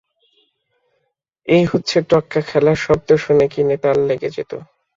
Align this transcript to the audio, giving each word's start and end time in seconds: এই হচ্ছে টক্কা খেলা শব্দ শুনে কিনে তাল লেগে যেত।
এই 1.47 1.63
হচ্ছে 1.65 1.97
টক্কা 2.09 2.41
খেলা 2.41 2.73
শব্দ 2.77 3.09
শুনে 3.17 3.45
কিনে 3.53 3.75
তাল 3.83 3.97
লেগে 4.07 4.29
যেত। 4.35 4.51